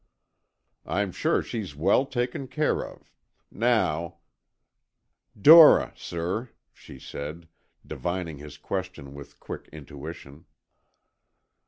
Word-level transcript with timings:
"I'm 0.87 1.11
sure 1.11 1.43
she's 1.43 1.75
well 1.75 2.07
taken 2.07 2.47
care 2.47 2.83
of. 2.83 3.11
Now——" 3.51 4.17
"Dora, 5.39 5.93
sir," 5.95 6.49
she 6.73 6.97
said, 6.97 7.47
divining 7.85 8.39
his 8.39 8.57
question 8.57 9.13
with 9.13 9.39
quick 9.39 9.69
intuition. 9.71 10.45